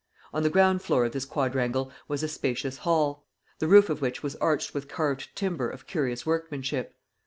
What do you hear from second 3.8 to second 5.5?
of which was arched with carved